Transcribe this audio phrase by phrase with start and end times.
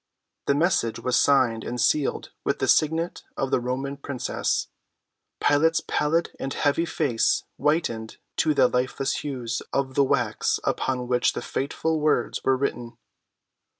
[0.47, 4.67] The message was signed and sealed with the signet of the Roman princess.
[5.39, 11.33] Pilate's pallid and heavy face whitened to the lifeless hues of the wax upon which
[11.33, 12.97] the fateful words were written.